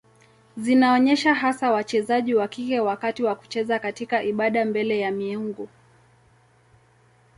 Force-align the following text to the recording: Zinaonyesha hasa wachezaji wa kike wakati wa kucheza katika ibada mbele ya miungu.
Zinaonyesha 0.57 1.33
hasa 1.33 1.71
wachezaji 1.71 2.35
wa 2.35 2.47
kike 2.47 2.79
wakati 2.79 3.23
wa 3.23 3.35
kucheza 3.35 3.79
katika 3.79 4.23
ibada 4.23 4.65
mbele 4.65 4.99
ya 4.99 5.11
miungu. 5.11 5.69